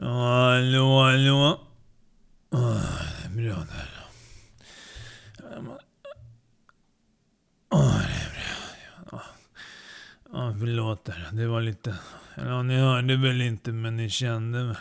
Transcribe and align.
Hallå, 0.00 1.02
hallå. 1.02 1.60
Oh, 2.50 2.82
det 3.20 3.24
är 3.24 3.50
bra 3.50 3.56
där. 3.56 3.90
Åh, 7.70 7.98
det 7.98 8.14
är 8.14 8.30
bra. 8.34 9.22
Ja, 10.32 10.48
oh, 10.48 10.58
förlåt 10.58 11.04
där. 11.04 11.28
Det 11.32 11.46
var 11.46 11.60
lite... 11.60 11.96
Ja, 12.34 12.62
ni 12.62 12.76
hörde 12.76 13.16
väl 13.16 13.40
inte, 13.40 13.72
men 13.72 13.96
ni 13.96 14.10
kände 14.10 14.64
väl. 14.64 14.76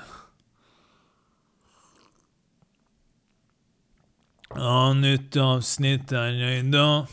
Ja, 4.49 4.93
nytt 4.93 5.35
avsnitt 5.35 6.11
här 6.11 6.33
idag. 6.33 7.07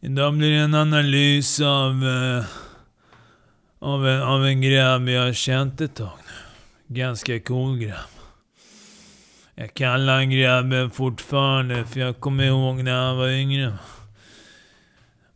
Idag 0.00 0.36
blir 0.36 0.50
det 0.50 0.64
en 0.64 0.74
analys 0.74 1.60
av, 1.60 2.04
eh, 2.04 2.44
av, 3.78 4.08
en, 4.08 4.22
av 4.22 4.46
en 4.46 4.60
gräv 4.60 5.10
jag 5.10 5.22
har 5.22 5.32
känt 5.32 5.80
ett 5.80 5.94
tag 5.94 6.18
nu. 6.26 6.47
Ganska 6.90 7.40
cool 7.40 7.78
grabb. 7.78 8.10
Jag 9.54 9.74
kallar 9.74 10.14
han 10.14 10.30
grabben 10.30 10.90
fortfarande, 10.90 11.84
för 11.84 12.00
jag 12.00 12.20
kommer 12.20 12.44
ihåg 12.44 12.82
när 12.82 13.06
han 13.06 13.16
var 13.16 13.28
yngre. 13.28 13.78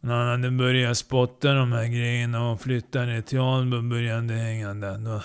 När 0.00 0.14
han 0.14 0.28
hade 0.28 0.50
börjat 0.50 0.98
spotta 0.98 1.54
de 1.54 1.72
här 1.72 1.86
grejerna 1.86 2.50
och 2.50 2.60
flyttade 2.60 3.22
till 3.22 3.40
Alby 3.40 3.76
och 3.76 3.84
började 3.84 4.34
hänga 4.34 4.74
där. 4.74 4.98
Då, 4.98 5.22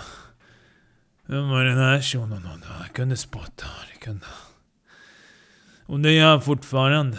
vem 1.25 1.49
var 1.49 1.66
den 1.66 1.77
här 1.77 2.02
shunon 2.02 2.44
då? 2.44 2.67
Han 2.67 2.89
kunde 2.94 3.17
spotta. 3.17 3.66
Det 3.94 4.05
kunde. 4.05 4.25
Och 5.85 5.99
det 5.99 6.11
gör 6.11 6.30
han 6.30 6.41
fortfarande. 6.41 7.17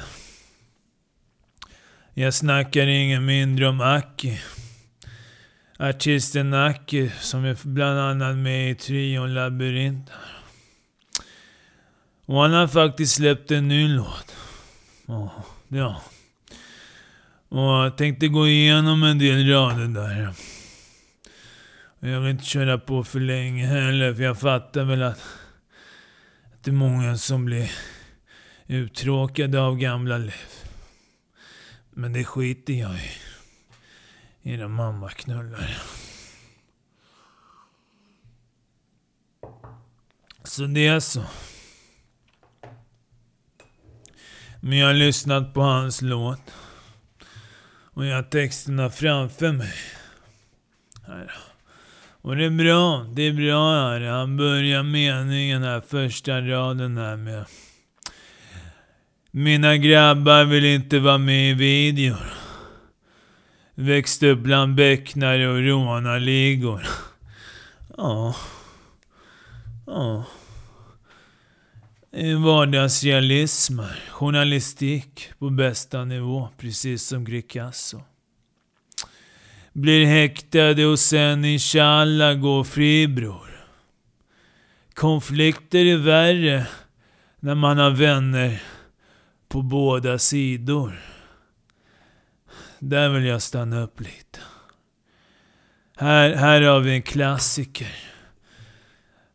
Jag 2.14 2.34
snackar 2.34 2.86
ingen 2.86 3.25
mindre 3.25 3.69
om 3.69 3.80
Aki. 3.80 4.41
Artisten 5.80 6.55
Aki 6.55 7.10
som 7.20 7.45
är 7.45 7.68
bland 7.68 7.98
annat 7.98 8.36
med 8.36 8.70
i 8.70 8.74
trion 8.74 9.34
Labyrinten. 9.34 10.16
Och 12.27 12.42
han 12.42 12.53
har 12.53 12.69
faktiskt 12.69 13.14
släppt 13.14 13.50
en 13.50 13.69
ny 13.69 13.88
låt. 13.88 14.36
Ja. 15.69 16.03
Och 17.48 17.58
jag 17.58 17.97
tänkte 17.97 18.28
gå 18.28 18.48
igenom 18.48 19.03
en 19.03 19.19
del 19.19 19.48
rader 19.48 19.86
där. 19.86 20.34
Och 22.00 22.08
jag 22.08 22.20
vill 22.20 22.31
inte 22.31 22.44
köra 22.44 22.78
på 22.78 23.05
för 23.05 23.20
länge 23.20 23.66
heller, 23.66 24.14
för 24.14 24.22
jag 24.22 24.41
fattar 24.41 24.84
väl 24.84 25.03
att, 25.03 25.19
att 26.53 26.64
det 26.64 26.70
är 26.70 26.72
många 26.72 27.16
som 27.16 27.44
blir 27.44 27.70
uttråkade 28.66 29.60
av 29.60 29.78
gamla 29.78 30.19
liv. 30.19 30.33
Men 31.91 32.12
det 32.12 32.25
skiter 32.25 32.72
jag 32.72 32.94
i. 32.94 33.28
Era 34.42 34.69
mammaknullar. 34.69 35.83
Så 40.44 40.67
det 40.67 40.86
är 40.86 41.00
så. 41.00 41.25
Men 44.61 44.78
jag 44.78 44.86
har 44.86 44.94
lyssnat 44.94 45.55
på 45.55 45.61
hans 45.61 46.03
låt. 46.03 46.53
Och 47.98 48.06
jag 48.06 48.14
har 48.14 48.22
texterna 48.22 48.91
framför 48.91 49.53
mig. 49.53 49.75
Här. 51.06 51.33
Och 52.20 52.36
det 52.36 52.44
är 52.44 52.50
bra. 52.50 53.06
Det 53.14 53.22
är 53.22 53.33
bra 53.33 53.72
här. 53.72 54.00
Han 54.00 54.36
börjar 54.36 54.83
meningen 54.83 55.62
här, 55.62 55.81
första 55.81 56.41
raden 56.41 56.97
här 56.97 57.16
med 57.16 57.44
mina 59.31 59.77
grabbar 59.77 60.44
vill 60.44 60.64
inte 60.64 60.98
vara 60.98 61.19
med 61.19 61.50
i 61.50 61.55
videor. 61.55 62.38
Växte 63.81 64.27
upp 64.27 64.39
bland 64.39 64.75
becknare 64.75 65.48
och 65.48 65.62
rånarligor. 65.62 66.83
Ja. 67.97 68.34
Ja. 69.87 70.25
Det 72.11 72.31
är 72.31 72.37
Vardagsrealism 72.37 73.79
här. 73.79 74.03
Journalistik 74.11 75.31
på 75.38 75.50
bästa 75.50 76.05
nivå, 76.05 76.49
precis 76.59 77.03
som 77.03 77.25
Greekazo. 77.25 78.03
Blir 79.72 80.06
häktade 80.06 80.87
och 80.87 80.99
sen 80.99 81.44
inshallah 81.44 82.34
går 82.34 82.65
fri 82.65 83.09
bror. 83.09 83.67
Konflikter 84.94 85.84
är 85.84 85.97
värre 85.97 86.67
när 87.41 87.55
man 87.55 87.78
har 87.78 87.91
vänner 87.91 88.62
på 89.49 89.62
båda 89.62 90.19
sidor. 90.19 91.18
Där 92.78 93.09
vill 93.09 93.25
jag 93.25 93.43
stanna 93.43 93.81
upp 93.81 94.00
lite. 94.00 94.39
Här, 95.97 96.34
här 96.34 96.62
har 96.62 96.81
vi 96.81 96.93
en 96.93 97.03
klassiker. 97.03 97.94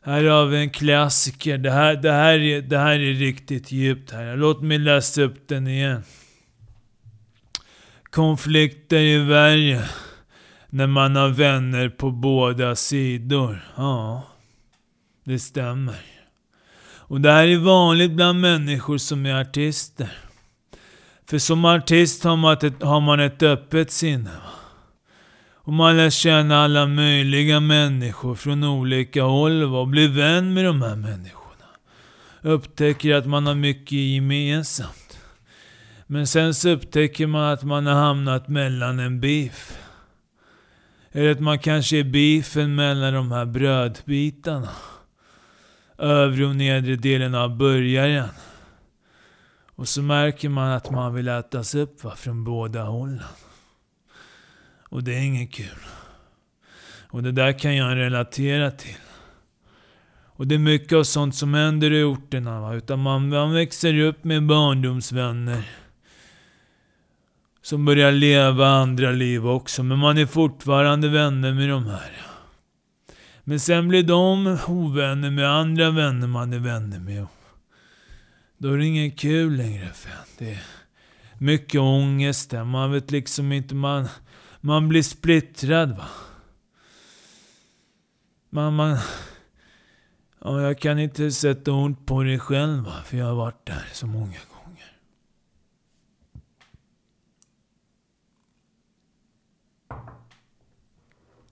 Här 0.03 0.23
har 0.23 0.45
vi 0.45 0.57
en 0.57 0.69
klassiker. 0.69 1.57
Det 1.57 1.71
här, 1.71 1.95
det 1.95 2.11
här, 2.11 2.39
är, 2.39 2.61
det 2.61 2.77
här 2.77 2.99
är 2.99 3.13
riktigt 3.13 3.71
djupt 3.71 4.11
här. 4.11 4.37
Låt 4.37 4.61
mig 4.61 4.77
läsa 4.77 5.21
upp 5.21 5.47
den 5.47 5.67
igen. 5.67 6.03
Konflikter 8.03 8.97
är 8.97 9.19
värre 9.19 9.89
när 10.69 10.87
man 10.87 11.15
har 11.15 11.29
vänner 11.29 11.89
på 11.89 12.11
båda 12.11 12.75
sidor. 12.75 13.71
Ja, 13.75 14.23
det 15.23 15.39
stämmer. 15.39 16.01
Och 17.13 17.21
det 17.21 17.31
här 17.31 17.47
är 17.47 17.57
vanligt 17.57 18.11
bland 18.11 18.41
människor 18.41 18.97
som 18.97 19.25
är 19.25 19.41
artister. 19.41 20.11
För 21.29 21.37
som 21.37 21.65
artist 21.65 22.23
har 22.23 22.35
man 22.35 22.53
ett, 22.53 22.83
har 22.83 23.01
man 23.01 23.19
ett 23.19 23.43
öppet 23.43 23.91
sinne. 23.91 24.31
Och 25.53 25.73
man 25.73 25.97
lär 25.97 26.09
känna 26.09 26.63
alla 26.63 26.87
möjliga 26.87 27.59
människor 27.59 28.35
från 28.35 28.63
olika 28.63 29.23
håll 29.23 29.63
och 29.63 29.87
blir 29.87 30.07
vän 30.07 30.53
med 30.53 30.65
de 30.65 30.81
här 30.81 30.95
människorna. 30.95 31.65
Upptäcker 32.41 33.15
att 33.15 33.25
man 33.25 33.47
har 33.47 33.55
mycket 33.55 33.91
gemensamt. 33.91 35.19
Men 36.07 36.27
sen 36.27 36.53
så 36.53 36.69
upptäcker 36.69 37.27
man 37.27 37.43
att 37.53 37.63
man 37.63 37.85
har 37.85 37.93
hamnat 37.93 38.47
mellan 38.47 38.99
en 38.99 39.21
beef. 39.21 39.77
Eller 41.11 41.31
att 41.31 41.39
man 41.39 41.59
kanske 41.59 41.97
är 41.97 42.03
beefen 42.03 42.75
mellan 42.75 43.13
de 43.13 43.31
här 43.31 43.45
brödbitarna 43.45 44.69
övre 45.97 46.45
och 46.45 46.55
nedre 46.55 46.95
delen 46.95 47.35
av 47.35 47.57
burgaren. 47.57 48.29
Och 49.75 49.87
så 49.87 50.01
märker 50.01 50.49
man 50.49 50.71
att 50.71 50.91
man 50.91 51.13
vill 51.13 51.27
ätas 51.27 51.75
upp 51.75 52.03
va, 52.03 52.15
från 52.15 52.43
båda 52.43 52.83
hållen. 52.83 53.23
Och 54.89 55.03
det 55.03 55.13
är 55.13 55.21
inget 55.21 55.53
kul. 55.53 55.79
Och 57.09 57.23
det 57.23 57.31
där 57.31 57.59
kan 57.59 57.75
jag 57.75 57.95
relatera 57.97 58.71
till. 58.71 58.97
Och 60.35 60.47
det 60.47 60.55
är 60.55 60.59
mycket 60.59 60.97
av 60.97 61.03
sånt 61.03 61.35
som 61.35 61.53
händer 61.53 61.91
i 61.91 62.03
orterna. 62.03 62.61
Va? 62.61 62.73
Utan 62.73 62.99
man, 62.99 63.29
man 63.29 63.53
växer 63.53 63.99
upp 63.99 64.23
med 64.23 64.47
barndomsvänner. 64.47 65.69
Som 67.61 67.85
börjar 67.85 68.11
leva 68.11 68.67
andra 68.67 69.11
liv 69.11 69.47
också. 69.47 69.83
Men 69.83 69.99
man 69.99 70.17
är 70.17 70.25
fortfarande 70.25 71.09
vänner 71.09 71.53
med 71.53 71.69
de 71.69 71.85
här. 71.85 72.11
Men 73.43 73.59
sen 73.59 73.87
blir 73.87 74.03
de 74.03 74.57
ovänner 74.67 75.29
med 75.29 75.49
andra 75.49 75.91
vänner 75.91 76.27
man 76.27 76.53
är 76.53 76.59
vänner 76.59 76.99
med. 76.99 77.27
Då 78.63 78.73
är 78.73 78.77
det 78.77 78.85
ingen 78.85 79.11
kul 79.11 79.55
längre 79.55 79.89
Fan. 79.93 80.25
Det 80.37 80.51
är 80.51 80.63
mycket 81.37 81.81
ångest 81.81 82.49
där. 82.49 82.63
Man 82.63 82.91
vet 82.91 83.11
liksom 83.11 83.51
inte, 83.51 83.75
man, 83.75 84.07
man 84.61 84.89
blir 84.89 85.03
splittrad 85.03 85.97
va. 85.97 86.07
Man, 88.49 88.75
man... 88.75 88.97
Ja, 90.39 90.61
jag 90.61 90.79
kan 90.79 90.99
inte 90.99 91.31
sätta 91.31 91.71
ord 91.71 92.05
på 92.05 92.23
det 92.23 92.39
själv 92.39 92.83
va, 92.83 92.93
för 93.05 93.17
jag 93.17 93.25
har 93.25 93.35
varit 93.35 93.65
där 93.65 93.89
så 93.93 94.07
många 94.07 94.39
gånger. 94.53 94.91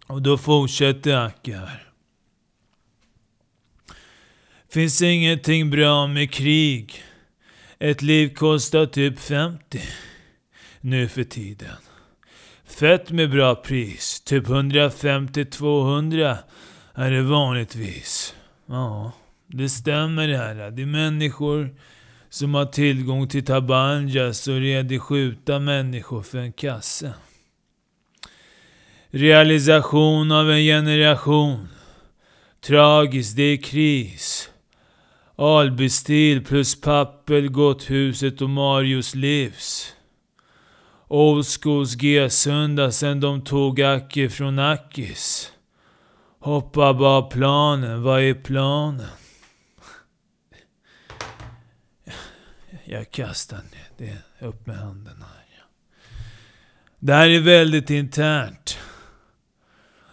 Och 0.07 0.21
då 0.21 0.37
fortsätter 0.37 1.15
Acke 1.15 1.57
här. 1.57 1.90
Finns 4.71 5.01
ingenting 5.01 5.69
bra 5.69 6.07
med 6.07 6.31
krig. 6.31 7.03
Ett 7.79 8.01
liv 8.01 8.33
kostar 8.33 8.85
typ 8.85 9.19
50 9.19 9.81
nu 10.81 11.07
för 11.07 11.23
tiden. 11.23 11.75
Fett 12.65 13.11
med 13.11 13.31
bra 13.31 13.55
pris, 13.55 14.21
typ 14.21 14.47
150-200 14.47 16.37
är 16.93 17.11
det 17.11 17.21
vanligtvis. 17.21 18.35
Ja, 18.65 19.11
det 19.47 19.69
stämmer 19.69 20.27
det 20.27 20.37
här. 20.37 20.71
Det 20.71 20.81
är 20.81 20.85
människor 20.85 21.69
som 22.29 22.53
har 22.53 22.65
tillgång 22.65 23.27
till 23.27 23.45
tabanjas 23.45 24.47
och 24.47 24.59
redig 24.59 25.01
skjuta 25.01 25.59
människor 25.59 26.23
för 26.23 26.37
en 26.37 26.53
kasse. 26.53 27.13
Realisation 29.09 30.31
av 30.31 30.51
en 30.51 30.63
generation. 30.63 31.67
Tragiskt, 32.61 33.35
det 33.35 33.43
är 33.43 33.57
kris. 33.57 34.30
Albystil 35.41 36.45
plus 36.45 36.81
Pappel, 36.81 37.49
Gotthuset 37.49 38.41
och 38.41 38.49
Marius 38.49 39.15
livs. 39.15 39.95
Old 41.07 41.45
schools 41.45 41.95
G-sunda 41.95 42.91
sen 42.91 43.19
de 43.19 43.43
tog 43.43 43.81
Aki 43.81 44.29
från 44.29 44.59
Akis. 44.59 45.51
Hoppa 46.39 46.93
bara 46.93 47.21
planen, 47.21 48.03
vad 48.03 48.21
är 48.21 48.33
planen? 48.33 49.07
Jag 52.85 53.11
kastar 53.11 53.57
ner 53.57 53.89
det, 53.97 54.45
upp 54.45 54.67
med 54.67 54.77
handen 54.77 55.15
här. 55.21 55.63
Det 56.99 57.13
här 57.13 57.29
är 57.29 57.39
väldigt 57.39 57.89
internt. 57.89 58.77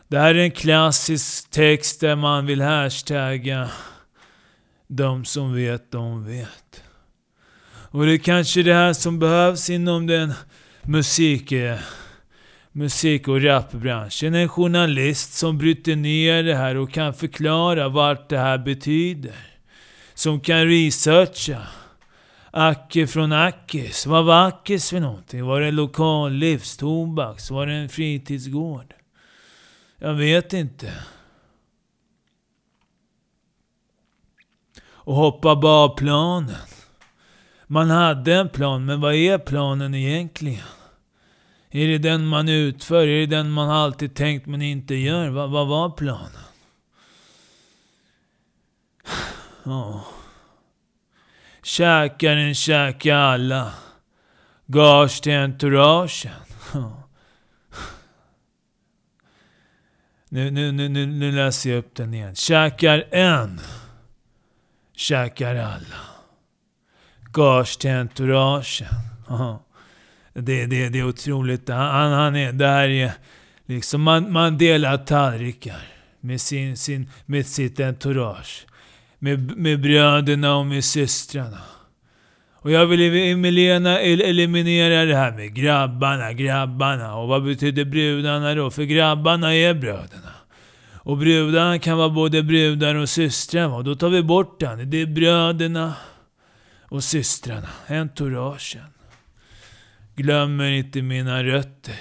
Det 0.08 0.18
här 0.18 0.34
är 0.34 0.38
en 0.38 0.50
klassisk 0.50 1.50
text 1.50 2.00
där 2.00 2.16
man 2.16 2.46
vill 2.46 2.60
hashtagga 2.60 3.70
de 4.88 5.24
som 5.24 5.54
vet, 5.54 5.92
de 5.92 6.24
vet. 6.26 6.82
Och 7.90 8.06
det 8.06 8.12
är 8.12 8.18
kanske 8.18 8.62
det 8.62 8.74
här 8.74 8.92
som 8.92 9.18
behövs 9.18 9.70
inom 9.70 10.06
den 10.06 10.32
musik, 10.82 11.52
musik 12.72 13.28
och 13.28 13.42
rapbranschen. 13.42 14.34
En 14.34 14.48
journalist 14.48 15.32
som 15.32 15.58
bryter 15.58 15.96
ner 15.96 16.42
det 16.42 16.54
här 16.54 16.76
och 16.76 16.92
kan 16.92 17.14
förklara 17.14 17.88
vart 17.88 18.28
det 18.28 18.38
här 18.38 18.58
betyder. 18.58 19.36
Som 20.14 20.40
kan 20.40 20.66
researcha. 20.66 21.66
Acke 22.50 23.06
från 23.06 23.32
Ackis. 23.32 24.06
Vad 24.06 24.24
var 24.24 24.48
Ackis 24.48 24.90
för 24.90 25.00
någonting? 25.00 25.44
Var 25.44 25.60
det 25.60 25.66
en 25.66 25.76
lokal 25.76 26.32
livstobaks? 26.32 27.50
Var 27.50 27.66
det 27.66 27.72
en 27.72 27.88
fritidsgård? 27.88 28.94
Jag 29.98 30.14
vet 30.14 30.52
inte. 30.52 30.92
Och 35.08 35.14
hoppa 35.14 35.56
bara 35.56 35.84
av 35.84 35.96
planen. 35.96 36.56
Man 37.66 37.90
hade 37.90 38.34
en 38.34 38.48
plan, 38.48 38.84
men 38.84 39.00
vad 39.00 39.14
är 39.14 39.38
planen 39.38 39.94
egentligen? 39.94 40.66
Är 41.70 41.88
det 41.88 41.98
den 41.98 42.26
man 42.26 42.48
utför? 42.48 43.06
Är 43.06 43.20
det 43.20 43.36
den 43.36 43.50
man 43.50 43.70
alltid 43.70 44.14
tänkt 44.14 44.46
men 44.46 44.62
inte 44.62 44.94
gör? 44.94 45.28
Va, 45.28 45.46
vad 45.46 45.68
var 45.68 45.90
planen? 45.90 46.42
Ja. 49.62 50.04
Käkaren 51.62 52.54
käkar 52.54 53.16
alla. 53.16 53.72
Gage 54.66 55.22
till 55.22 55.32
entouragen. 55.32 56.32
Nu, 60.28 60.50
nu, 60.50 60.72
nu, 60.72 60.88
nu, 60.88 61.06
nu 61.06 61.32
läser 61.32 61.70
jag 61.70 61.78
upp 61.78 61.94
den 61.94 62.14
igen. 62.14 62.34
Käkar 62.34 63.04
en. 63.10 63.60
Käkar 64.98 65.54
alla. 65.54 66.00
Gage-entouragen. 67.32 68.88
Det, 70.34 70.66
det, 70.66 70.88
det 70.88 70.98
är 70.98 71.08
otroligt. 71.08 71.68
Han, 71.68 72.12
han 72.12 72.36
är, 72.36 72.52
det 72.52 72.66
här 72.66 72.88
är 72.88 73.12
liksom, 73.66 74.02
man, 74.02 74.32
man 74.32 74.58
delar 74.58 74.96
tallrikar 74.96 75.80
med, 76.20 76.40
sin, 76.40 76.76
sin, 76.76 77.10
med 77.26 77.46
sitt 77.46 77.80
entourage. 77.80 78.66
Med, 79.18 79.56
med 79.56 79.80
bröderna 79.80 80.56
och 80.56 80.66
med 80.66 80.84
systrarna. 80.84 81.60
Och 82.54 82.70
jag 82.70 82.86
vill 82.86 83.36
Milena 83.36 84.00
eliminera 84.00 85.04
det 85.04 85.16
här 85.16 85.32
med 85.32 85.54
grabbarna, 85.54 86.32
grabbarna. 86.32 87.16
Och 87.16 87.28
vad 87.28 87.44
betyder 87.44 87.84
brudarna 87.84 88.54
då? 88.54 88.70
För 88.70 88.82
grabbarna 88.82 89.54
är 89.54 89.74
bröderna. 89.74 90.37
Och 91.08 91.18
brudarna 91.18 91.78
kan 91.78 91.98
vara 91.98 92.08
både 92.08 92.42
brudar 92.42 92.94
och 92.94 93.08
systrar. 93.08 93.68
Och 93.68 93.84
då 93.84 93.94
tar 93.94 94.08
vi 94.08 94.22
bort 94.22 94.60
den. 94.60 94.90
Det 94.90 95.02
är 95.02 95.06
bröderna 95.06 95.94
och 96.88 97.04
systrarna. 97.04 97.68
Entouragen. 97.86 98.84
Glömmer 100.16 100.70
inte 100.70 101.02
mina 101.02 101.44
rötter. 101.44 102.00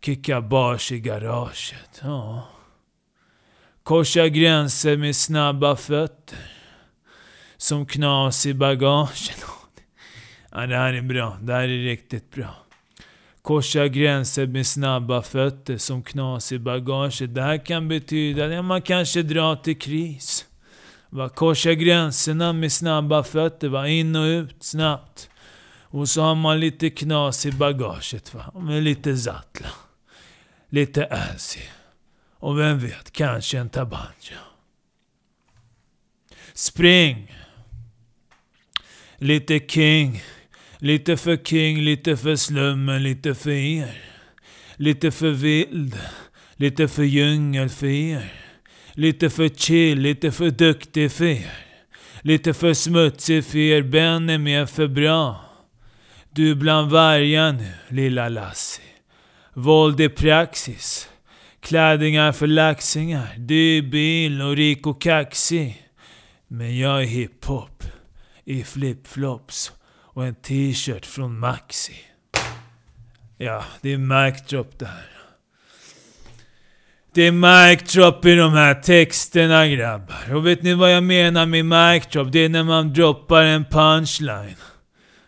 Kicka 0.00 0.40
bars 0.40 0.92
i 0.92 1.00
garaget. 1.00 2.00
Ja. 2.02 2.48
Korsa 3.82 4.28
gränser 4.28 4.96
med 4.96 5.16
snabba 5.16 5.76
fötter. 5.76 6.38
Som 7.56 7.86
knas 7.86 8.46
i 8.46 8.54
bagagen. 8.54 9.08
Ja, 10.50 10.66
det 10.66 10.76
här 10.76 10.92
är 10.94 11.02
bra. 11.02 11.38
Det 11.40 11.52
här 11.52 11.62
är 11.62 11.84
riktigt 11.84 12.30
bra. 12.30 12.61
Korsa 13.42 13.88
gränser 13.88 14.46
med 14.46 14.66
snabba 14.66 15.22
fötter 15.22 15.78
som 15.78 16.02
knas 16.02 16.52
i 16.52 16.58
bagaget. 16.58 17.34
Det 17.34 17.42
här 17.42 17.66
kan 17.66 17.88
betyda 17.88 18.58
att 18.58 18.64
man 18.64 18.82
kanske 18.82 19.22
drar 19.22 19.56
till 19.56 19.78
kris. 19.78 20.46
Va, 21.10 21.28
korsa 21.28 21.74
gränserna 21.74 22.52
med 22.52 22.72
snabba 22.72 23.22
fötter. 23.22 23.68
Va, 23.68 23.88
in 23.88 24.16
och 24.16 24.24
ut 24.24 24.62
snabbt. 24.62 25.30
Och 25.82 26.08
så 26.08 26.22
har 26.22 26.34
man 26.34 26.60
lite 26.60 26.90
knas 26.90 27.46
i 27.46 27.52
bagaget. 27.52 28.34
Va, 28.34 28.52
med 28.60 28.82
lite 28.82 29.16
Zatla. 29.16 29.68
Lite 30.68 31.06
Azzy. 31.06 31.60
Och 32.38 32.58
vem 32.58 32.78
vet, 32.78 33.12
kanske 33.12 33.58
en 33.58 33.68
Tabanja. 33.68 34.38
Spring! 36.54 37.36
Lite 39.16 39.60
King. 39.68 40.22
Lite 40.82 41.16
för 41.16 41.36
King, 41.36 41.80
lite 41.80 42.16
för 42.16 42.36
slummen, 42.36 43.02
lite 43.02 43.34
för 43.34 43.50
er. 43.50 44.02
Lite 44.76 45.10
för 45.10 45.30
vild. 45.30 45.98
Lite 46.56 46.88
för 46.88 47.02
djungel 47.02 47.68
för 47.68 47.86
er. 47.86 48.32
Lite 48.92 49.30
för 49.30 49.48
chill, 49.48 49.98
lite 49.98 50.32
för 50.32 50.50
duktig 50.50 51.12
för 51.12 51.24
er. 51.24 51.52
Lite 52.22 52.54
för 52.54 52.74
smutsig 52.74 53.44
för 53.44 53.58
er. 53.58 53.82
Ben 53.82 54.30
är 54.30 54.38
mer 54.38 54.66
för 54.66 54.86
bra. 54.88 55.40
Du 56.30 56.50
är 56.50 56.54
bland 56.54 56.90
vargar 56.90 57.52
nu, 57.52 57.72
lilla 57.88 58.28
Lassie. 58.28 58.84
Våld 59.54 60.00
är 60.00 60.08
praxis. 60.08 61.08
Klädingar 61.60 62.32
för 62.32 62.46
laxingar. 62.46 63.34
Du 63.38 63.78
är 63.78 63.82
bil 63.82 64.42
och 64.42 64.56
rik 64.56 64.86
och 64.86 65.02
kaxig. 65.02 65.82
Men 66.48 66.78
jag 66.78 67.02
är 67.02 67.06
hiphop. 67.06 67.84
I 68.44 68.62
flipflops 68.62 69.72
och 70.12 70.26
en 70.26 70.34
t-shirt 70.34 71.06
från 71.06 71.38
Maxi. 71.38 71.96
Ja, 73.38 73.64
det 73.80 73.92
är 73.92 73.98
mic 73.98 74.46
drop 74.46 74.78
det 74.78 74.86
här. 74.86 75.08
Det 77.14 77.22
är 77.22 77.32
mic 77.32 77.92
drop 77.92 78.24
i 78.24 78.34
de 78.34 78.52
här 78.52 78.74
texterna 78.74 79.68
grabbar. 79.68 80.34
Och 80.34 80.46
vet 80.46 80.62
ni 80.62 80.74
vad 80.74 80.92
jag 80.92 81.04
menar 81.04 81.46
med 81.46 81.64
mic 81.64 82.06
drop? 82.12 82.32
Det 82.32 82.38
är 82.38 82.48
när 82.48 82.64
man 82.64 82.92
droppar 82.92 83.42
en 83.42 83.64
punchline. 83.64 84.56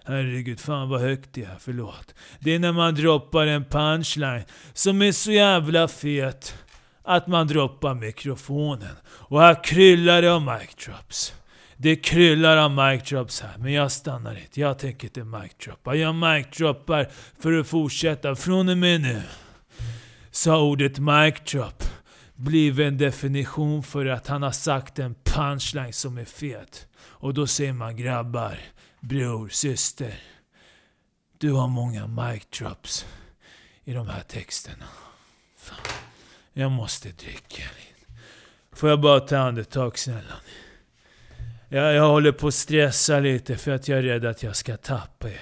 Herregud, 0.05 0.61
fan 0.61 0.89
vad 0.89 1.01
högt 1.01 1.29
det 1.33 1.43
är, 1.43 1.57
förlåt. 1.61 2.15
Det 2.39 2.55
är 2.55 2.59
när 2.59 2.73
man 2.73 2.95
droppar 2.95 3.47
en 3.47 3.65
punchline 3.65 4.45
som 4.73 5.03
är 5.03 5.13
så 5.13 5.33
jävla 5.33 5.89
fet 5.89 6.55
att 7.03 7.27
man 7.27 7.47
droppar 7.47 7.95
mikrofonen. 7.95 8.97
Och 9.07 9.41
här 9.41 9.65
kryllar 9.65 10.23
det 10.23 10.33
av 10.33 10.43
mic 10.43 10.87
drops. 10.87 11.35
Det 11.77 11.97
kryllar 11.97 12.57
av 12.57 12.71
mic 12.71 13.03
drops 13.09 13.41
här, 13.41 13.59
men 13.59 13.73
jag 13.73 13.93
stannar 13.93 14.37
inte. 14.37 14.61
Jag 14.61 14.79
tänker 14.79 15.07
inte 15.07 15.25
micdroppa. 15.25 15.95
Jag 15.95 16.15
mic 16.15 16.47
droppar 16.57 17.09
för 17.39 17.53
att 17.53 17.67
fortsätta. 17.67 18.37
Från 18.37 18.69
och 18.69 18.79
med 18.79 19.01
nu 19.01 19.23
så 20.31 20.51
har 20.51 20.61
ordet 20.61 20.99
mic 20.99 21.35
drop 21.53 21.85
blivit 22.35 22.87
en 22.87 22.99
definition 22.99 23.83
för 23.83 24.07
att 24.07 24.27
han 24.27 24.43
har 24.43 24.51
sagt 24.51 24.99
en 24.99 25.15
punchline 25.25 25.93
som 25.93 26.19
är 26.19 26.25
fet. 26.25 26.87
Och 26.97 27.35
då 27.35 27.47
säger 27.47 27.73
man 27.73 27.97
grabbar, 27.97 28.59
bror, 29.01 29.49
syster. 29.49 30.23
Du 31.39 31.53
har 31.53 31.69
många 31.69 32.07
mic 32.07 32.47
drops 32.59 33.07
i 33.85 33.93
de 33.93 34.09
här 34.09 34.23
texterna. 34.23 34.87
Fan. 35.59 35.77
Jag 36.53 36.71
måste 36.71 37.09
dricka 37.09 37.63
lite. 37.63 38.21
Får 38.73 38.89
jag 38.91 39.01
bara 39.01 39.21
ta 39.21 39.39
andetag 39.39 39.99
snälla? 39.99 40.35
Jag, 41.69 41.95
jag 41.95 42.09
håller 42.09 42.33
på 42.33 42.47
att 42.47 42.55
stressa 42.55 43.21
lite 43.21 43.57
för 43.57 43.71
att 43.71 43.89
jag 43.89 43.99
är 43.99 44.03
rädd 44.03 44.25
att 44.25 44.43
jag 44.43 44.57
ska 44.57 44.77
tappa 44.77 45.29
er. 45.31 45.41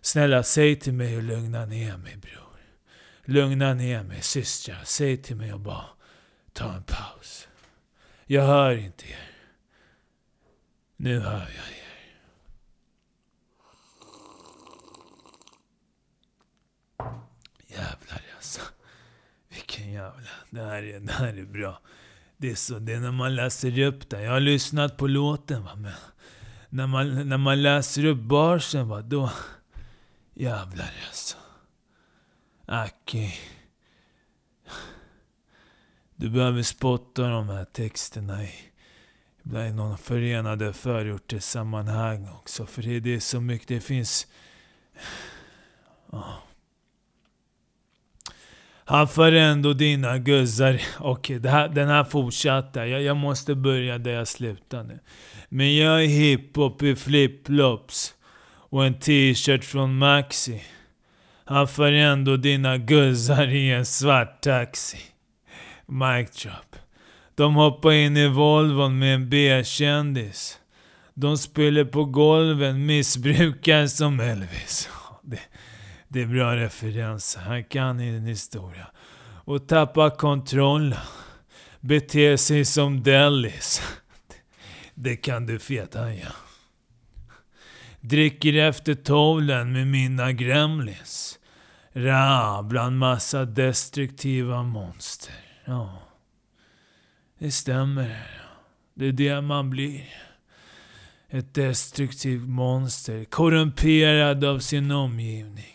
Snälla, 0.00 0.42
säg 0.42 0.76
till 0.80 0.92
mig 0.92 1.16
och 1.16 1.22
lugna 1.22 1.66
ner 1.66 1.96
mig 1.96 2.16
bror. 2.16 2.44
Lugna 3.24 3.74
ner 3.74 4.02
mig 4.02 4.22
systrar. 4.22 4.80
Säg 4.84 5.16
till 5.16 5.36
mig 5.36 5.52
och 5.52 5.60
bara 5.60 5.86
ta 6.52 6.72
en 6.72 6.82
paus. 6.82 7.48
Jag 8.26 8.46
hör 8.46 8.76
inte 8.76 9.06
er. 9.06 9.30
Nu 10.96 11.20
hör 11.20 11.38
jag 11.38 11.48
er. 11.48 11.84
Jävlar 17.66 18.22
alltså. 18.36 18.60
Vilken 19.48 19.92
jävla... 19.92 20.28
Det 20.50 20.60
här 20.60 20.82
är, 20.82 21.00
det 21.00 21.12
här 21.12 21.38
är 21.38 21.44
bra. 21.44 21.80
Det 22.36 22.50
är 22.50 22.54
så, 22.54 22.78
det 22.78 22.92
är 22.92 23.00
när 23.00 23.12
man 23.12 23.34
läser 23.34 23.78
upp 23.78 24.10
den. 24.10 24.22
Jag 24.22 24.32
har 24.32 24.40
lyssnat 24.40 24.96
på 24.96 25.06
låten 25.06 25.64
va, 25.64 25.74
men 25.74 25.92
när 26.68 26.86
man, 26.86 27.28
när 27.28 27.38
man 27.38 27.62
läser 27.62 28.04
upp 28.04 28.18
barsen 28.18 28.88
va, 28.88 29.02
då... 29.02 29.30
Jävlar 30.34 30.92
alltså. 31.08 31.36
Ah, 32.66 32.84
Aki. 32.84 33.34
Du 36.16 36.30
behöver 36.30 36.62
spotta 36.62 37.28
de 37.28 37.48
här 37.48 37.64
texterna 37.64 38.44
i, 38.44 38.52
i 39.44 39.72
någon 39.72 39.98
förenade 39.98 40.72
förortssammanhang 40.72 42.28
också. 42.28 42.66
För 42.66 42.82
det, 42.82 43.00
det 43.00 43.14
är 43.14 43.20
så 43.20 43.40
mycket, 43.40 43.68
det 43.68 43.80
finns... 43.80 44.26
Oh. 46.10 46.34
Haffar 48.84 49.32
ändå 49.32 49.72
dina 49.72 50.18
guzzar. 50.18 50.80
Okej, 50.98 51.38
okay, 51.38 51.68
den 51.68 51.88
här 51.88 52.04
fortsatte. 52.04 52.80
Jag, 52.80 53.02
jag 53.02 53.16
måste 53.16 53.54
börja 53.54 53.98
där 53.98 54.10
jag 54.10 54.28
slutade. 54.28 54.98
Men 55.48 55.76
jag 55.76 56.04
är 56.04 56.08
hiphop 56.08 56.82
i 56.82 56.96
flipflops 56.96 58.14
och 58.70 58.84
en 58.84 58.94
t-shirt 58.94 59.64
från 59.64 59.98
Maxi. 59.98 60.62
Haffar 61.44 61.92
ändå 61.92 62.36
dina 62.36 62.76
guzzar 62.78 63.48
i 63.48 63.70
en 63.70 63.86
svart 63.86 64.42
taxi. 64.42 64.98
Mic 65.86 66.42
drop. 66.42 66.76
De 67.34 67.54
hoppar 67.54 67.92
in 67.92 68.16
i 68.16 68.28
Volvon 68.28 68.98
med 68.98 69.14
en 69.14 69.28
B-kändis. 69.28 70.58
De 71.14 71.38
spelar 71.38 71.84
på 71.84 72.04
golven, 72.04 72.86
missbrukar 72.86 73.86
som 73.86 74.20
Elvis. 74.20 74.88
Det, 75.22 75.38
det 76.14 76.22
är 76.22 76.26
bra 76.26 76.56
referens. 76.56 77.36
Han 77.36 77.64
kan 77.64 78.00
en 78.00 78.26
historia. 78.26 78.86
Och 79.44 79.68
tappar 79.68 80.10
kontrollen. 80.10 80.98
Beter 81.80 82.36
sig 82.36 82.64
som 82.64 83.02
Dellis. 83.02 83.82
Det 84.94 85.16
kan 85.16 85.46
du 85.46 85.58
feta 85.58 86.14
ja. 86.14 86.28
Dricker 88.00 88.54
efter 88.54 88.94
tollen 88.94 89.72
med 89.72 89.86
mina 89.86 90.32
gremlins. 90.32 91.38
Ra, 91.92 92.62
bland 92.62 92.98
massa 92.98 93.44
destruktiva 93.44 94.62
monster. 94.62 95.34
Ja. 95.64 95.98
Det 97.38 97.50
stämmer. 97.50 98.26
Det 98.94 99.06
är 99.06 99.12
det 99.12 99.40
man 99.40 99.70
blir. 99.70 100.14
Ett 101.28 101.54
destruktivt 101.54 102.48
monster, 102.48 103.24
korrumperad 103.24 104.44
av 104.44 104.58
sin 104.58 104.90
omgivning. 104.90 105.73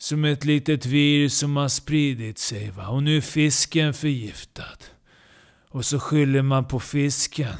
Som 0.00 0.24
ett 0.24 0.44
litet 0.44 0.86
virus 0.86 1.38
som 1.38 1.56
har 1.56 1.68
spridit 1.68 2.38
sig 2.38 2.70
va. 2.70 2.88
Och 2.88 3.02
nu 3.02 3.16
är 3.16 3.20
fisken 3.20 3.94
förgiftad. 3.94 4.78
Och 5.68 5.84
så 5.84 6.00
skyller 6.00 6.42
man 6.42 6.68
på 6.68 6.80
fisken. 6.80 7.54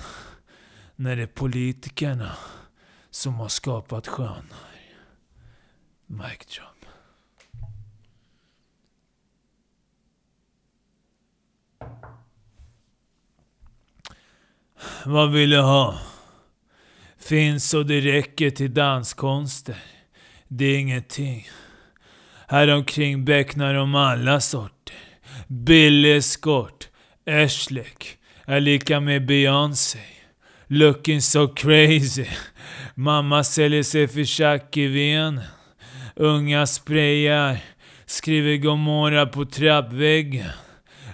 När 0.97 1.17
det 1.17 1.23
är 1.23 1.27
politikerna 1.27 2.37
som 3.11 3.35
har 3.35 3.49
skapat 3.49 4.07
sjön. 4.07 4.53
Mic 6.07 6.39
drop. 6.57 6.87
Vad 15.05 15.33
vill 15.33 15.51
du 15.51 15.61
ha? 15.61 16.01
Finns 17.19 17.71
så 17.71 17.83
det 17.83 18.01
räcker 18.01 18.51
till 18.51 18.75
danskonster. 18.75 19.83
Det 20.49 20.65
är 20.65 20.79
ingenting 20.79 21.49
häromkring 22.51 23.25
becknar 23.25 23.75
de 23.75 23.95
alla 23.95 24.41
sorter. 24.41 24.97
Billy 25.47 26.23
Scott, 26.23 26.89
Ashlek, 27.27 28.17
är 28.47 28.61
lika 28.61 29.01
med 29.01 29.27
Beyoncé. 29.27 29.99
Looking 30.67 31.23
so 31.23 31.49
crazy. 31.49 32.27
Mamma 32.95 33.45
säljer 33.45 33.83
sig 33.83 34.09
för 34.09 34.25
tjack 34.25 34.77
i 34.77 34.87
venen. 34.87 35.41
Unga 36.17 36.67
sprayar, 36.67 37.59
skriver 38.07 38.57
Gomorra 38.57 39.27
på 39.27 39.45
trappväggen. 39.45 40.51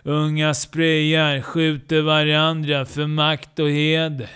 Unga 0.02 0.54
sprayar, 0.54 1.40
skjuter 1.40 2.00
varandra 2.00 2.86
för 2.86 3.06
makt 3.06 3.58
och 3.58 3.70
heder. 3.70 4.30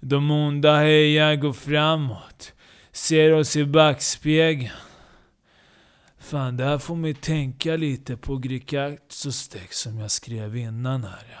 De 0.00 0.30
onda 0.30 0.76
hejar 0.76 1.36
går 1.36 1.52
framåt, 1.52 2.52
ser 2.92 3.32
oss 3.32 3.56
i 3.56 3.64
backspegeln. 3.64 4.70
Fan, 6.32 6.56
det 6.56 6.64
här 6.64 6.78
får 6.78 6.96
mig 6.96 7.14
tänka 7.14 7.76
lite 7.76 8.16
på 8.16 8.36
Grikaktsostek 8.36 9.72
som 9.72 9.98
jag 9.98 10.10
skrev 10.10 10.56
innan 10.56 11.04
här. 11.04 11.40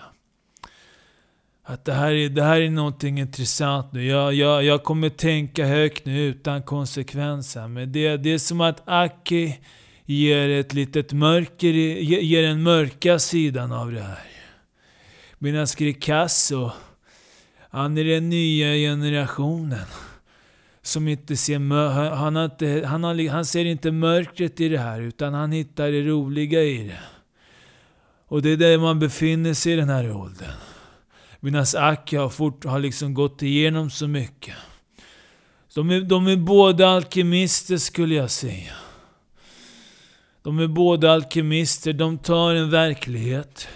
Att 1.62 1.84
det 1.84 1.92
här 1.92 2.12
är, 2.12 2.28
det 2.28 2.42
här 2.42 2.60
är 2.60 2.70
någonting 2.70 3.18
intressant 3.18 3.92
nu. 3.92 4.06
Jag, 4.06 4.34
jag, 4.34 4.64
jag 4.64 4.82
kommer 4.82 5.08
tänka 5.08 5.66
högt 5.66 6.06
nu 6.06 6.20
utan 6.20 6.62
konsekvenser. 6.62 7.68
Men 7.68 7.92
det, 7.92 8.16
det 8.16 8.32
är 8.32 8.38
som 8.38 8.60
att 8.60 8.82
Aki 8.88 9.58
ger 10.04 10.48
ett 10.48 10.72
litet 10.72 11.12
mörker, 11.12 11.72
ger 12.22 12.42
den 12.42 12.62
mörka 12.62 13.18
sidan 13.18 13.72
av 13.72 13.92
det 13.92 14.02
här. 14.02 14.30
Medan 15.38 15.66
Grikasso, 15.76 16.70
han 17.70 17.98
är 17.98 18.04
den 18.04 18.28
nya 18.28 18.74
generationen. 18.74 19.86
Som 20.82 21.08
inte 21.08 21.36
ser 21.36 21.58
han, 22.14 22.36
har 22.36 22.44
inte, 22.44 22.82
han, 22.86 23.04
har, 23.04 23.28
han 23.30 23.44
ser 23.44 23.64
inte 23.64 23.90
mörkret 23.90 24.60
i 24.60 24.68
det 24.68 24.78
här, 24.78 25.00
utan 25.00 25.34
han 25.34 25.52
hittar 25.52 25.90
det 25.90 26.02
roliga 26.02 26.62
i 26.62 26.88
det. 26.88 27.00
Och 28.28 28.42
det 28.42 28.50
är 28.50 28.56
där 28.56 28.78
man 28.78 28.98
befinner 28.98 29.54
sig 29.54 29.72
i 29.72 29.76
den 29.76 29.88
här 29.88 30.12
åldern. 30.12 30.52
Medan 31.40 31.66
Aki 31.76 32.16
har, 32.16 32.28
fort, 32.28 32.64
har 32.64 32.78
liksom 32.78 33.14
gått 33.14 33.42
igenom 33.42 33.90
så 33.90 34.08
mycket. 34.08 34.54
De 35.74 35.90
är, 35.90 36.00
de 36.00 36.26
är 36.26 36.36
båda 36.36 36.88
alkemister 36.88 37.76
skulle 37.76 38.14
jag 38.14 38.30
säga. 38.30 38.72
De 40.42 40.58
är 40.58 40.66
båda 40.66 41.12
alkemister. 41.12 41.92
De 41.92 42.18
tar 42.18 42.54
en 42.54 42.70
verklighet. 42.70 43.68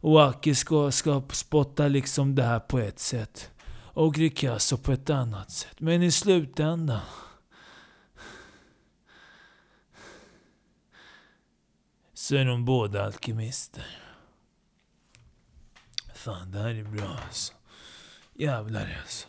Och 0.00 0.22
Aki 0.22 0.54
ska, 0.54 0.90
ska 0.90 1.22
spotta 1.30 1.88
liksom 1.88 2.34
det 2.34 2.42
här 2.42 2.60
på 2.60 2.78
ett 2.78 2.98
sätt. 2.98 3.50
Och 3.98 4.18
Ricasso 4.18 4.76
på 4.76 4.92
ett 4.92 5.10
annat 5.10 5.50
sätt. 5.50 5.80
Men 5.80 6.02
i 6.02 6.10
slutändan 6.10 7.00
så 12.14 12.36
är 12.36 12.44
de 12.44 12.64
båda 12.64 13.04
alkemister. 13.04 13.86
Fan, 16.14 16.50
det 16.50 16.58
här 16.58 16.74
är 16.74 16.84
bra 16.84 17.18
alltså. 17.26 17.54
Jävlar 18.34 18.98
alltså. 19.00 19.28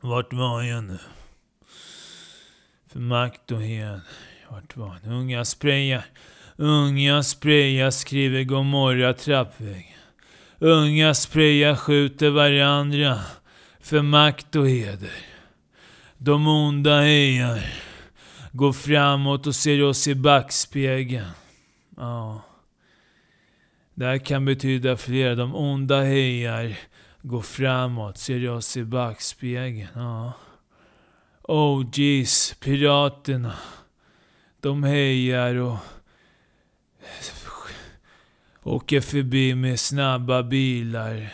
Vart 0.00 0.32
var 0.32 0.62
jag 0.62 0.84
nu? 0.84 0.98
För 2.86 3.00
makt 3.00 3.50
och 3.50 3.62
hed. 3.62 4.00
Vart 4.50 4.76
var 4.76 5.00
jag? 5.02 5.12
Unga 5.12 5.44
sprayar. 5.44 6.06
Unga 6.56 7.22
sprayar 7.22 7.90
skriver 7.90 8.44
Gomorra 8.44 9.12
trappväg. 9.12 9.96
Unga 10.58 11.14
sprayar 11.14 11.76
skjuter 11.76 12.30
varandra. 12.30 13.20
För 13.80 14.02
makt 14.02 14.56
och 14.56 14.68
heder. 14.68 15.16
De 16.18 16.46
onda 16.46 17.00
hejar. 17.00 17.60
Går 18.52 18.72
framåt 18.72 19.46
och 19.46 19.54
ser 19.54 19.82
oss 19.82 20.08
i 20.08 20.14
backspegeln. 20.14 21.30
Ja. 21.96 22.42
Det 23.94 24.04
här 24.04 24.18
kan 24.18 24.44
betyda 24.44 24.96
flera. 24.96 25.34
De 25.34 25.54
onda 25.54 26.02
hejar. 26.02 26.76
Går 27.22 27.42
framåt, 27.42 28.18
ser 28.18 28.50
oss 28.50 28.76
i 28.76 28.84
backspegeln. 28.84 29.88
Ja. 29.94 30.32
Oh, 31.42 31.80
OGs, 31.80 32.54
piraterna. 32.60 33.54
De 34.60 34.82
hejar 34.84 35.54
och 35.54 35.76
åker 38.66 39.00
förbi 39.00 39.54
med 39.54 39.80
snabba 39.80 40.42
bilar. 40.42 41.32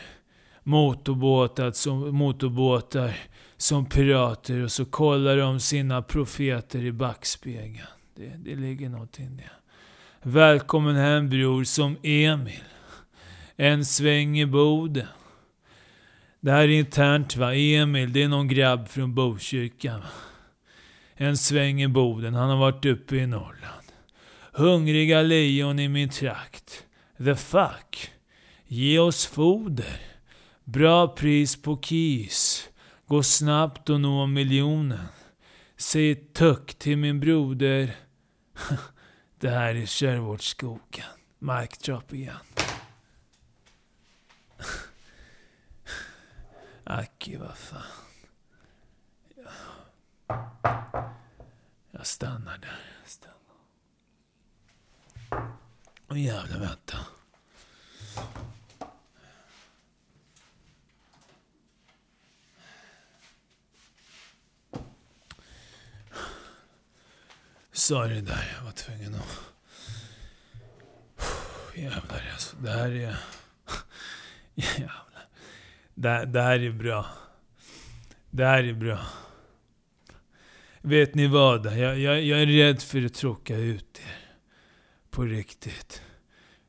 Motorbåtar 0.62 1.72
som, 1.72 2.16
motorbåtar 2.16 3.16
som 3.56 3.86
pirater 3.86 4.64
och 4.64 4.72
så 4.72 4.84
kollar 4.84 5.36
de 5.36 5.60
sina 5.60 6.02
profeter 6.02 6.84
i 6.84 6.92
backspegeln. 6.92 7.86
Det, 8.16 8.32
det 8.44 8.54
ligger 8.54 8.88
någonting 8.88 9.26
i 9.26 9.36
det. 9.36 9.50
Välkommen 10.22 10.96
hem 10.96 11.28
bror, 11.28 11.64
som 11.64 11.96
Emil. 12.02 12.64
En 13.56 13.84
sväng 13.84 14.40
i 14.40 14.46
Boden. 14.46 15.06
Det 16.40 16.50
här 16.50 16.62
är 16.62 16.68
internt 16.68 17.36
va. 17.36 17.54
Emil, 17.54 18.12
det 18.12 18.22
är 18.22 18.28
någon 18.28 18.48
grabb 18.48 18.88
från 18.88 19.14
Botkyrka. 19.14 20.02
En 21.14 21.36
sväng 21.36 21.82
i 21.82 21.88
Boden, 21.88 22.34
han 22.34 22.50
har 22.50 22.56
varit 22.56 22.84
uppe 22.84 23.16
i 23.16 23.26
Norrland. 23.26 23.81
Hungriga 24.54 25.22
lejon 25.22 25.78
i 25.78 25.88
min 25.88 26.08
trakt. 26.08 26.86
The 27.16 27.36
fuck? 27.36 28.10
Ge 28.66 28.98
oss 28.98 29.26
foder. 29.26 30.00
Bra 30.64 31.08
pris 31.08 31.62
på 31.62 31.80
KIS. 31.82 32.68
Gå 33.06 33.22
snabbt 33.22 33.90
och 33.90 34.00
nå 34.00 34.26
miljonen. 34.26 35.06
Säg 35.76 36.14
tuck 36.14 36.74
till 36.74 36.96
min 36.96 37.20
broder. 37.20 37.96
Det 39.40 39.50
här 39.50 39.74
är 39.74 39.86
Sherwoodskogen. 39.86 41.04
Mic 41.38 41.78
drop 41.78 42.12
igen. 42.12 42.36
Aki, 46.84 47.36
vad 47.36 47.56
fan. 47.56 47.82
Jag 51.90 52.06
stannar 52.06 52.58
där. 52.58 52.91
Åh 55.32 55.38
oh, 56.08 56.20
jävlar, 56.20 56.58
vänta. 56.58 56.98
Sorry 67.72 68.20
där, 68.20 68.54
jag 68.56 68.64
var 68.64 68.72
tvungen 68.72 69.14
att... 69.14 69.52
Jävlar 71.74 72.28
alltså, 72.32 72.56
det 72.56 72.70
här 72.70 72.90
är... 72.90 73.16
Jävlar. 74.54 75.28
Det, 75.94 76.24
det 76.24 76.42
här 76.42 76.58
är 76.58 76.70
bra. 76.70 77.06
Det 78.30 78.44
här 78.44 78.64
är 78.64 78.72
bra. 78.72 79.00
Vet 80.80 81.14
ni 81.14 81.26
vad? 81.26 81.66
Jag, 81.66 81.98
jag, 81.98 82.22
jag 82.22 82.42
är 82.42 82.46
rädd 82.46 82.82
för 82.82 83.04
att 83.04 83.14
tråka 83.14 83.56
ut 83.56 84.01
på 85.12 85.22
riktigt. 85.24 86.02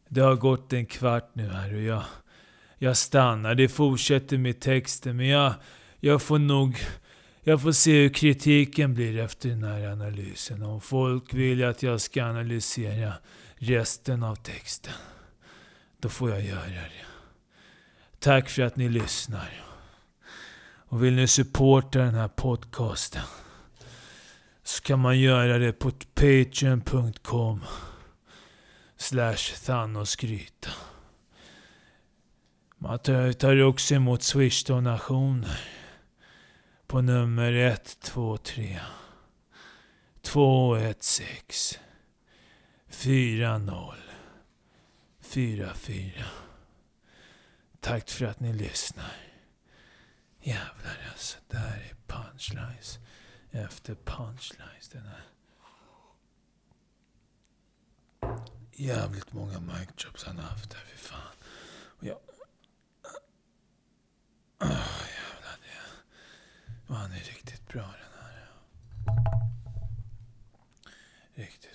Det 0.10 0.22
har 0.22 0.36
gått 0.36 0.74
en 0.74 0.86
kvart 0.86 1.32
nu 1.34 1.48
här 1.48 1.74
och 1.74 1.82
jag... 1.82 2.04
Jag 2.78 2.98
stannar. 2.98 3.56
Det 3.56 3.68
fortsätter 3.68 4.38
med 4.38 4.60
texten 4.60 5.18
men 5.18 5.28
jag... 5.28 5.54
Jag 6.00 6.22
får 6.22 6.40
nog... 6.40 6.78
Jag 7.42 7.62
får 7.62 7.72
se 7.72 8.02
hur 8.02 8.10
kritiken 8.10 8.94
blir 8.94 9.20
efter 9.20 9.50
den 9.50 9.64
här 9.64 9.88
analysen. 9.88 10.64
Om 10.64 10.82
folk 10.82 11.34
vill 11.34 11.64
att 11.64 11.84
jag 11.84 12.02
ska 12.02 12.24
analysera 12.24 13.14
resten 13.56 14.24
av 14.24 14.36
texten. 14.36 14.94
Då 16.00 16.10
får 16.10 16.30
jag 16.30 16.42
göra 16.42 16.66
det. 16.66 17.06
Tack 18.20 18.50
för 18.50 18.62
att 18.62 18.76
ni 18.76 18.90
lyssnar. 18.90 19.64
Och 20.88 21.04
vill 21.04 21.14
ni 21.14 21.28
supporta 21.28 22.00
den 22.00 22.16
här 22.16 22.28
podcasten 22.28 23.24
så 24.64 24.84
kan 24.84 25.00
man 25.00 25.20
göra 25.20 25.58
det 25.58 25.74
på 25.74 25.92
patreon.com 25.92 27.60
slash 29.04 29.66
thanoskryta. 29.66 30.72
Man 32.78 33.00
tar 33.00 33.62
också 33.64 33.96
emot 33.96 34.22
swish-donationer 34.22 35.60
på 36.88 37.02
nummer 37.02 37.54
123 37.54 38.80
216 40.22 41.80
40 42.88 43.98
44. 45.22 46.26
Tack 47.80 48.10
för 48.10 48.26
att 48.26 48.40
ni 48.40 48.54
lyssnar. 48.54 49.16
Jävlar 50.42 51.08
alltså, 51.12 51.38
det 51.48 51.58
här 51.58 51.78
är 51.78 51.96
punchlines 52.08 53.00
efter 53.52 53.96
punchlines. 53.96 54.90
Den 54.92 55.06
här. 55.06 55.24
jävligt 58.76 59.34
många 59.34 59.60
mic 59.60 59.90
han 60.26 60.38
har 60.38 60.44
haft 60.50 60.70
där. 60.70 60.80
Fy 60.80 60.98
fan. 60.98 61.36
Och 61.86 62.06
jag... 62.06 62.18
Oh, 64.60 65.02
jävlar, 65.10 65.58
det... 65.62 66.94
Han 66.94 67.12
är 67.12 67.20
riktigt 67.20 67.68
bra 67.68 67.82
den 67.82 68.12
här. 68.22 68.50
Riktigt. 71.34 71.73